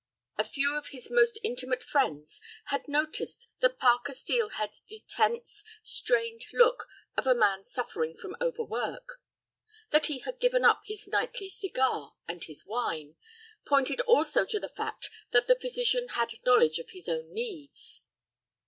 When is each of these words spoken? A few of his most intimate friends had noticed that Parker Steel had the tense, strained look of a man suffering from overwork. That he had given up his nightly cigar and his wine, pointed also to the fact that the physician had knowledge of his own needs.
A 0.35 0.43
few 0.43 0.75
of 0.75 0.87
his 0.87 1.11
most 1.11 1.37
intimate 1.43 1.83
friends 1.83 2.41
had 2.73 2.87
noticed 2.87 3.49
that 3.59 3.77
Parker 3.77 4.13
Steel 4.13 4.49
had 4.49 4.71
the 4.87 5.03
tense, 5.07 5.63
strained 5.83 6.47
look 6.51 6.87
of 7.15 7.27
a 7.27 7.35
man 7.35 7.63
suffering 7.63 8.15
from 8.15 8.35
overwork. 8.41 9.21
That 9.91 10.07
he 10.07 10.17
had 10.17 10.39
given 10.39 10.65
up 10.65 10.81
his 10.85 11.05
nightly 11.07 11.49
cigar 11.49 12.15
and 12.27 12.43
his 12.43 12.65
wine, 12.65 13.15
pointed 13.63 14.01
also 14.01 14.43
to 14.43 14.59
the 14.59 14.69
fact 14.69 15.11
that 15.29 15.45
the 15.45 15.53
physician 15.59 16.07
had 16.07 16.33
knowledge 16.43 16.79
of 16.79 16.89
his 16.89 17.07
own 17.07 17.31
needs. 17.31 18.01